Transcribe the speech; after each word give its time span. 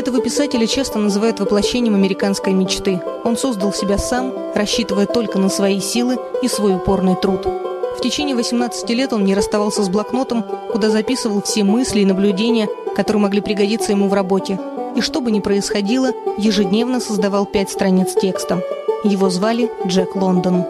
Этого 0.00 0.22
писателя 0.22 0.66
часто 0.66 0.98
называют 0.98 1.40
воплощением 1.40 1.94
американской 1.94 2.54
мечты. 2.54 3.02
Он 3.22 3.36
создал 3.36 3.70
себя 3.70 3.98
сам, 3.98 4.32
рассчитывая 4.54 5.04
только 5.04 5.38
на 5.38 5.50
свои 5.50 5.78
силы 5.78 6.16
и 6.40 6.48
свой 6.48 6.74
упорный 6.74 7.16
труд. 7.16 7.44
В 7.44 8.00
течение 8.00 8.34
18 8.34 8.88
лет 8.88 9.12
он 9.12 9.26
не 9.26 9.34
расставался 9.34 9.82
с 9.82 9.90
блокнотом, 9.90 10.42
куда 10.72 10.88
записывал 10.88 11.42
все 11.42 11.64
мысли 11.64 12.00
и 12.00 12.06
наблюдения, 12.06 12.66
которые 12.96 13.20
могли 13.20 13.42
пригодиться 13.42 13.92
ему 13.92 14.08
в 14.08 14.14
работе. 14.14 14.58
И 14.96 15.02
что 15.02 15.20
бы 15.20 15.30
ни 15.30 15.40
происходило, 15.40 16.12
ежедневно 16.38 16.98
создавал 16.98 17.44
пять 17.44 17.68
страниц 17.68 18.14
текста. 18.14 18.62
Его 19.04 19.28
звали 19.28 19.70
Джек 19.86 20.16
Лондон. 20.16 20.64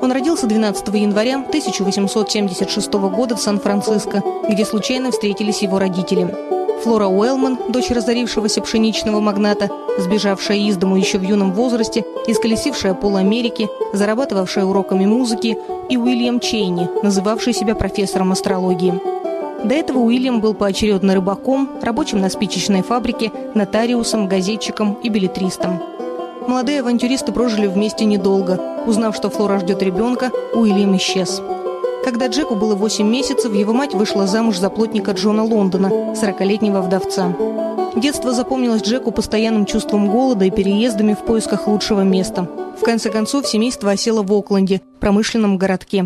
Он 0.00 0.10
родился 0.12 0.46
12 0.46 0.88
января 0.94 1.34
1876 1.46 2.90
года 2.90 3.36
в 3.36 3.40
Сан-Франциско, 3.42 4.22
где 4.48 4.64
случайно 4.64 5.10
встретились 5.10 5.60
его 5.60 5.78
родители. 5.78 6.34
Флора 6.82 7.06
Уэллман, 7.06 7.58
дочь 7.68 7.90
разорившегося 7.90 8.60
пшеничного 8.60 9.20
магната, 9.20 9.70
сбежавшая 9.98 10.56
из 10.58 10.76
дому 10.76 10.96
еще 10.96 11.18
в 11.18 11.22
юном 11.22 11.52
возрасте, 11.52 12.04
исколесившая 12.26 12.94
пол 12.94 13.16
Америки, 13.16 13.68
зарабатывавшая 13.92 14.64
уроками 14.64 15.06
музыки, 15.06 15.56
и 15.88 15.96
Уильям 15.96 16.40
Чейни, 16.40 16.88
называвший 17.04 17.52
себя 17.52 17.76
профессором 17.76 18.32
астрологии. 18.32 19.00
До 19.62 19.74
этого 19.74 19.98
Уильям 19.98 20.40
был 20.40 20.54
поочередно 20.54 21.14
рыбаком, 21.14 21.70
рабочим 21.80 22.20
на 22.20 22.28
спичечной 22.28 22.82
фабрике, 22.82 23.30
нотариусом, 23.54 24.26
газетчиком 24.26 24.94
и 24.94 25.08
билетристом. 25.08 25.80
Молодые 26.48 26.80
авантюристы 26.80 27.30
прожили 27.30 27.68
вместе 27.68 28.04
недолго. 28.04 28.60
Узнав, 28.86 29.14
что 29.14 29.30
Флора 29.30 29.60
ждет 29.60 29.82
ребенка, 29.84 30.32
Уильям 30.52 30.96
исчез. 30.96 31.40
Когда 32.04 32.26
Джеку 32.26 32.56
было 32.56 32.74
8 32.74 33.08
месяцев, 33.08 33.54
его 33.54 33.72
мать 33.72 33.94
вышла 33.94 34.26
замуж 34.26 34.58
за 34.58 34.70
плотника 34.70 35.12
Джона 35.12 35.44
Лондона, 35.44 35.86
40-летнего 36.14 36.80
вдовца. 36.80 37.34
Детство 37.94 38.32
запомнилось 38.32 38.82
Джеку 38.82 39.12
постоянным 39.12 39.66
чувством 39.66 40.10
голода 40.10 40.44
и 40.44 40.50
переездами 40.50 41.14
в 41.14 41.24
поисках 41.24 41.68
лучшего 41.68 42.00
места. 42.00 42.48
В 42.80 42.84
конце 42.84 43.10
концов, 43.10 43.46
семейство 43.46 43.90
осело 43.92 44.22
в 44.22 44.32
Окленде, 44.32 44.80
промышленном 44.98 45.58
городке. 45.58 46.04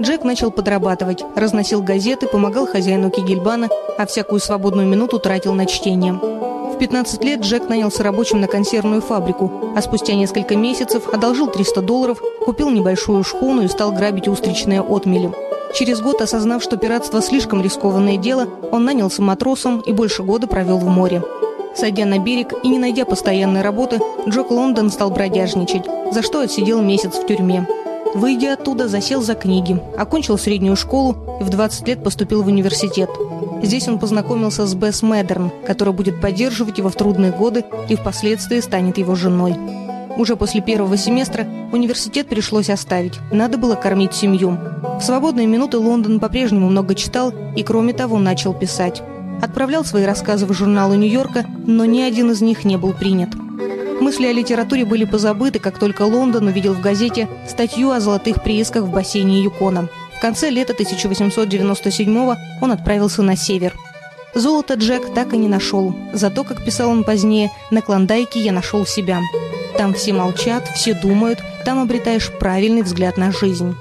Джек 0.00 0.24
начал 0.24 0.50
подрабатывать, 0.50 1.24
разносил 1.36 1.82
газеты, 1.82 2.26
помогал 2.26 2.66
хозяину 2.66 3.10
Кигельбана, 3.10 3.68
а 3.96 4.06
всякую 4.06 4.40
свободную 4.40 4.88
минуту 4.88 5.18
тратил 5.18 5.54
на 5.54 5.66
чтение. 5.66 6.18
В 6.78 6.80
15 6.80 7.24
лет 7.24 7.40
Джек 7.40 7.68
нанялся 7.68 8.04
рабочим 8.04 8.40
на 8.40 8.46
консервную 8.46 9.02
фабрику, 9.02 9.50
а 9.74 9.82
спустя 9.82 10.14
несколько 10.14 10.54
месяцев 10.54 11.08
одолжил 11.12 11.48
300 11.48 11.82
долларов, 11.82 12.22
купил 12.44 12.70
небольшую 12.70 13.24
шхуну 13.24 13.62
и 13.62 13.68
стал 13.68 13.90
грабить 13.90 14.28
устричные 14.28 14.80
отмели. 14.80 15.32
Через 15.74 16.00
год, 16.00 16.22
осознав, 16.22 16.62
что 16.62 16.76
пиратство 16.76 17.20
слишком 17.20 17.62
рискованное 17.62 18.16
дело, 18.16 18.46
он 18.70 18.84
нанялся 18.84 19.22
матросом 19.22 19.80
и 19.80 19.92
больше 19.92 20.22
года 20.22 20.46
провел 20.46 20.78
в 20.78 20.86
море. 20.86 21.24
Сойдя 21.74 22.04
на 22.04 22.20
берег 22.20 22.54
и 22.62 22.68
не 22.68 22.78
найдя 22.78 23.04
постоянной 23.04 23.62
работы, 23.62 23.98
Джок 24.28 24.52
Лондон 24.52 24.90
стал 24.90 25.10
бродяжничать, 25.10 25.84
за 26.12 26.22
что 26.22 26.42
отсидел 26.42 26.80
месяц 26.80 27.14
в 27.14 27.26
тюрьме. 27.26 27.66
Выйдя 28.14 28.52
оттуда, 28.52 28.86
засел 28.86 29.20
за 29.20 29.34
книги, 29.34 29.82
окончил 29.98 30.38
среднюю 30.38 30.76
школу 30.76 31.16
и 31.40 31.42
в 31.42 31.48
20 31.48 31.88
лет 31.88 32.04
поступил 32.04 32.44
в 32.44 32.46
университет. 32.46 33.10
Здесь 33.62 33.88
он 33.88 33.98
познакомился 33.98 34.66
с 34.66 34.74
Бесс 34.74 35.02
Медерн, 35.02 35.50
которая 35.66 35.94
будет 35.94 36.20
поддерживать 36.20 36.78
его 36.78 36.88
в 36.88 36.94
трудные 36.94 37.32
годы 37.32 37.64
и 37.88 37.96
впоследствии 37.96 38.60
станет 38.60 38.98
его 38.98 39.14
женой. 39.14 39.56
Уже 40.16 40.36
после 40.36 40.60
первого 40.60 40.96
семестра 40.96 41.46
университет 41.72 42.28
пришлось 42.28 42.70
оставить. 42.70 43.20
Надо 43.30 43.56
было 43.56 43.74
кормить 43.74 44.14
семью. 44.14 44.58
В 44.98 45.02
свободные 45.02 45.46
минуты 45.46 45.78
Лондон 45.78 46.18
по-прежнему 46.18 46.68
много 46.68 46.94
читал 46.94 47.32
и, 47.56 47.62
кроме 47.62 47.92
того, 47.92 48.18
начал 48.18 48.52
писать. 48.52 49.02
Отправлял 49.40 49.84
свои 49.84 50.04
рассказы 50.04 50.46
в 50.46 50.52
журналы 50.52 50.96
Нью-Йорка, 50.96 51.46
но 51.66 51.84
ни 51.84 52.00
один 52.00 52.32
из 52.32 52.40
них 52.40 52.64
не 52.64 52.76
был 52.76 52.92
принят. 52.92 53.30
Мысли 54.00 54.26
о 54.26 54.32
литературе 54.32 54.84
были 54.84 55.04
позабыты, 55.04 55.58
как 55.58 55.78
только 55.78 56.02
Лондон 56.02 56.46
увидел 56.46 56.74
в 56.74 56.80
газете 56.80 57.28
статью 57.48 57.90
о 57.90 58.00
золотых 58.00 58.42
приисках 58.42 58.84
в 58.84 58.90
бассейне 58.90 59.42
Юкона. 59.42 59.88
В 60.18 60.20
конце 60.20 60.50
лета 60.50 60.72
1897 60.72 62.34
он 62.60 62.72
отправился 62.72 63.22
на 63.22 63.36
север. 63.36 63.76
Золото 64.34 64.74
Джек 64.74 65.14
так 65.14 65.32
и 65.32 65.36
не 65.36 65.46
нашел. 65.46 65.94
Зато, 66.12 66.42
как 66.42 66.64
писал 66.64 66.90
он 66.90 67.04
позднее, 67.04 67.52
на 67.70 67.82
Клондайке 67.82 68.40
я 68.40 68.50
нашел 68.50 68.84
себя. 68.84 69.20
Там 69.76 69.94
все 69.94 70.12
молчат, 70.12 70.68
все 70.74 70.94
думают, 70.94 71.38
там 71.64 71.80
обретаешь 71.80 72.32
правильный 72.40 72.82
взгляд 72.82 73.16
на 73.16 73.30
жизнь. 73.30 73.76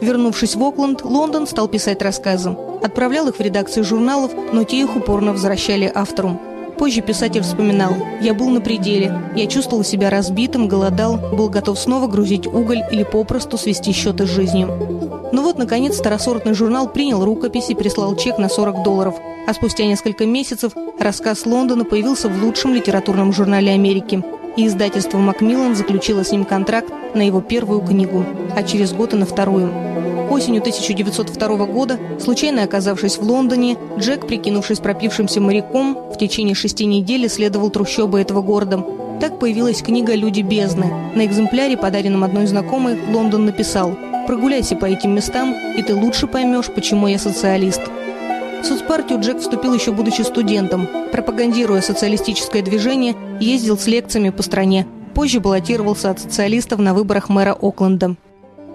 Вернувшись 0.00 0.56
в 0.56 0.62
Окленд, 0.64 1.04
Лондон 1.04 1.46
стал 1.46 1.68
писать 1.68 2.02
рассказы. 2.02 2.56
Отправлял 2.82 3.28
их 3.28 3.36
в 3.36 3.40
редакции 3.40 3.82
журналов, 3.82 4.32
но 4.52 4.64
те 4.64 4.80
их 4.80 4.96
упорно 4.96 5.30
возвращали 5.30 5.90
автору. 5.94 6.40
Позже 6.80 7.02
писатель 7.02 7.42
вспоминал 7.42 7.92
«Я 8.22 8.32
был 8.32 8.48
на 8.48 8.62
пределе, 8.62 9.12
я 9.36 9.46
чувствовал 9.46 9.84
себя 9.84 10.08
разбитым, 10.08 10.66
голодал, 10.66 11.18
был 11.18 11.50
готов 11.50 11.78
снова 11.78 12.06
грузить 12.06 12.46
уголь 12.46 12.82
или 12.90 13.02
попросту 13.02 13.58
свести 13.58 13.92
счеты 13.92 14.26
с 14.26 14.30
жизнью». 14.30 15.28
Но 15.30 15.42
вот, 15.42 15.58
наконец, 15.58 15.98
старосортный 15.98 16.54
журнал 16.54 16.88
принял 16.88 17.22
рукопись 17.22 17.68
и 17.68 17.74
прислал 17.74 18.16
чек 18.16 18.38
на 18.38 18.48
40 18.48 18.82
долларов, 18.82 19.14
а 19.46 19.52
спустя 19.52 19.84
несколько 19.84 20.24
месяцев 20.24 20.72
рассказ 20.98 21.44
Лондона 21.44 21.84
появился 21.84 22.30
в 22.30 22.42
лучшем 22.42 22.72
литературном 22.72 23.34
журнале 23.34 23.72
Америки, 23.72 24.24
и 24.56 24.66
издательство 24.66 25.18
«Макмиллан» 25.18 25.74
заключило 25.74 26.24
с 26.24 26.32
ним 26.32 26.44
контракт 26.44 26.92
на 27.14 27.22
его 27.22 27.40
первую 27.40 27.80
книгу, 27.80 28.24
а 28.54 28.62
через 28.62 28.92
год 28.92 29.14
и 29.14 29.16
на 29.16 29.26
вторую. 29.26 29.70
Осенью 30.30 30.60
1902 30.60 31.66
года, 31.66 31.98
случайно 32.20 32.62
оказавшись 32.62 33.18
в 33.18 33.22
Лондоне, 33.22 33.76
Джек, 33.98 34.26
прикинувшись 34.26 34.78
пропившимся 34.78 35.40
моряком, 35.40 35.96
в 36.12 36.18
течение 36.18 36.54
шести 36.54 36.84
недель 36.86 37.26
исследовал 37.26 37.70
трущобы 37.70 38.20
этого 38.20 38.40
города. 38.40 38.84
Так 39.20 39.38
появилась 39.38 39.82
книга 39.82 40.14
«Люди 40.14 40.40
бездны». 40.40 40.86
На 41.14 41.26
экземпляре, 41.26 41.76
подаренном 41.76 42.24
одной 42.24 42.46
знакомой, 42.46 42.96
Лондон 43.12 43.44
написал 43.44 43.96
«Прогуляйся 44.26 44.76
по 44.76 44.86
этим 44.86 45.14
местам, 45.14 45.54
и 45.76 45.82
ты 45.82 45.94
лучше 45.94 46.28
поймешь, 46.28 46.66
почему 46.72 47.08
я 47.08 47.18
социалист». 47.18 47.80
В 48.62 48.64
соцпартию 48.66 49.20
Джек 49.20 49.38
вступил 49.38 49.72
еще 49.72 49.92
будучи 49.92 50.22
студентом. 50.22 50.86
Пропагандируя 51.12 51.80
социалистическое 51.80 52.62
движение, 52.62 53.16
ездил 53.40 53.78
с 53.78 53.86
лекциями 53.86 54.30
по 54.30 54.42
стране. 54.42 54.86
Позже 55.14 55.40
баллотировался 55.40 56.10
от 56.10 56.20
социалистов 56.20 56.78
на 56.78 56.92
выборах 56.92 57.28
мэра 57.28 57.56
Окленда. 57.58 58.16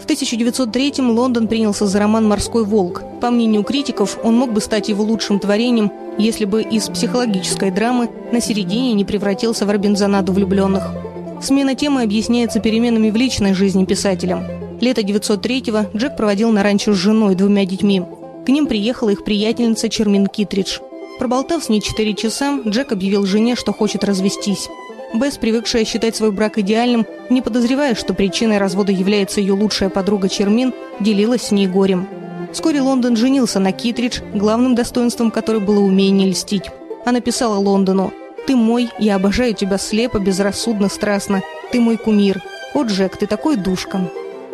В 0.00 0.06
1903-м 0.06 1.10
Лондон 1.10 1.48
принялся 1.48 1.86
за 1.86 1.98
роман 1.98 2.26
«Морской 2.26 2.64
волк». 2.64 3.02
По 3.20 3.30
мнению 3.30 3.64
критиков, 3.64 4.18
он 4.22 4.36
мог 4.36 4.52
бы 4.52 4.60
стать 4.60 4.88
его 4.88 5.02
лучшим 5.04 5.38
творением, 5.38 5.92
если 6.18 6.44
бы 6.44 6.62
из 6.62 6.88
психологической 6.88 7.70
драмы 7.70 8.08
на 8.32 8.40
середине 8.40 8.94
не 8.94 9.04
превратился 9.04 9.64
в 9.64 9.70
Робинзонаду 9.70 10.32
влюбленных. 10.32 10.92
Смена 11.40 11.74
темы 11.74 12.02
объясняется 12.02 12.60
переменами 12.60 13.10
в 13.10 13.16
личной 13.16 13.54
жизни 13.54 13.84
писателя. 13.84 14.44
Лето 14.80 15.00
903-го 15.02 15.96
Джек 15.96 16.16
проводил 16.16 16.50
на 16.50 16.62
ранчо 16.62 16.92
с 16.92 16.96
женой 16.96 17.34
двумя 17.34 17.64
детьми. 17.64 18.02
К 18.48 18.50
ним 18.50 18.66
приехала 18.66 19.10
их 19.10 19.24
приятельница 19.24 19.90
Чермин 19.90 20.26
Китридж. 20.26 20.78
Проболтав 21.18 21.62
с 21.62 21.68
ней 21.68 21.82
4 21.82 22.14
часа, 22.14 22.58
Джек 22.66 22.92
объявил 22.92 23.26
жене, 23.26 23.56
что 23.56 23.74
хочет 23.74 24.04
развестись. 24.04 24.70
Бесс, 25.12 25.36
привыкшая 25.36 25.84
считать 25.84 26.16
свой 26.16 26.32
брак 26.32 26.56
идеальным, 26.56 27.04
не 27.28 27.42
подозревая, 27.42 27.94
что 27.94 28.14
причиной 28.14 28.56
развода 28.56 28.90
является 28.90 29.42
ее 29.42 29.52
лучшая 29.52 29.90
подруга 29.90 30.30
Чермин, 30.30 30.72
делилась 30.98 31.42
с 31.42 31.50
ней 31.50 31.66
горем. 31.66 32.08
Вскоре 32.50 32.80
Лондон 32.80 33.16
женился 33.16 33.60
на 33.60 33.70
Китридж, 33.70 34.20
главным 34.32 34.74
достоинством 34.74 35.30
которой 35.30 35.60
было 35.60 35.80
умение 35.80 36.30
льстить. 36.30 36.70
Она 37.04 37.20
писала 37.20 37.56
Лондону 37.56 38.14
«Ты 38.46 38.56
мой, 38.56 38.88
я 38.98 39.16
обожаю 39.16 39.52
тебя 39.52 39.76
слепо, 39.76 40.18
безрассудно, 40.18 40.88
страстно. 40.88 41.42
Ты 41.70 41.80
мой 41.80 41.98
кумир. 41.98 42.42
О, 42.72 42.84
Джек, 42.84 43.18
ты 43.18 43.26
такой 43.26 43.56
душка». 43.56 44.10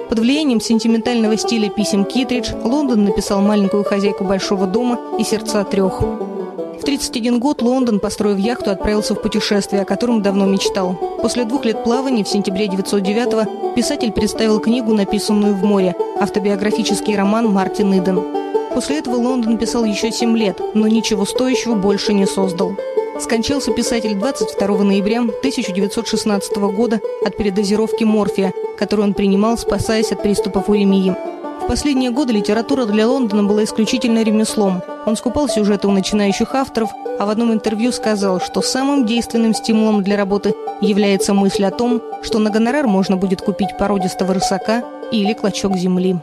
Под 0.09 0.19
влиянием 0.19 0.61
сентиментального 0.61 1.37
стиля 1.37 1.71
писем 1.71 2.05
Китридж 2.05 2.53
Лондон 2.63 3.05
написал 3.05 3.41
«Маленькую 3.41 3.85
хозяйку 3.85 4.25
большого 4.25 4.67
дома» 4.67 4.99
и 5.19 5.25
«Сердца 5.25 5.65
трех». 5.65 6.01
В 6.01 6.83
31 6.85 7.41
год 7.41 7.63
Лондон, 7.63 7.99
построив 7.99 8.39
яхту, 8.39 8.71
отправился 8.71 9.15
в 9.15 9.23
путешествие, 9.23 9.83
о 9.83 9.85
котором 9.87 10.23
давно 10.23 10.45
мечтал. 10.45 10.95
После 11.23 11.45
двух 11.45 11.65
лет 11.65 11.83
плавания 11.83 12.25
в 12.25 12.29
сентябре 12.29 12.67
909-го 12.67 13.73
писатель 13.75 14.13
представил 14.13 14.61
книгу, 14.61 14.93
написанную 14.93 15.55
в 15.55 15.65
море, 15.65 15.95
автобиографический 16.21 17.17
роман 17.17 17.49
Мартин 17.49 17.93
Иден. 17.99 18.23
После 18.75 18.99
этого 18.99 19.17
Лондон 19.17 19.57
писал 19.57 19.85
еще 19.85 20.13
семь 20.13 20.37
лет, 20.37 20.61
но 20.75 20.87
ничего 20.87 21.25
стоящего 21.25 21.75
больше 21.75 22.13
не 22.13 22.27
создал. 22.27 22.77
Скончался 23.21 23.73
писатель 23.73 24.17
22 24.17 24.83
ноября 24.83 25.21
1916 25.21 26.57
года 26.57 27.01
от 27.25 27.37
передозировки 27.37 28.03
морфия, 28.03 28.53
которую 28.79 29.09
он 29.09 29.15
принимал, 29.15 29.57
спасаясь 29.59 30.13
от 30.13 30.23
приступов 30.23 30.69
уремии. 30.69 31.15
В 31.63 31.67
последние 31.67 32.11
годы 32.11 32.35
литература 32.35 32.85
для 32.85 33.09
Лондона 33.09 33.43
была 33.43 33.65
исключительно 33.65 34.23
ремеслом. 34.23 34.83
Он 35.07 35.17
скупал 35.17 35.49
сюжеты 35.49 35.89
у 35.89 35.93
начинающих 35.93 36.55
авторов, 36.55 36.91
а 37.19 37.25
в 37.25 37.31
одном 37.31 37.53
интервью 37.53 37.91
сказал, 37.93 38.41
что 38.41 38.61
самым 38.61 39.07
действенным 39.07 39.55
стимулом 39.55 40.03
для 40.03 40.17
работы 40.17 40.55
является 40.81 41.33
мысль 41.33 41.65
о 41.65 41.71
том, 41.71 42.03
что 42.23 42.39
на 42.39 42.51
гонорар 42.51 42.87
можно 42.87 43.17
будет 43.17 43.41
купить 43.41 43.79
породистого 43.79 44.35
рысака 44.35 44.85
или 45.11 45.33
клочок 45.33 45.77
земли. 45.77 46.19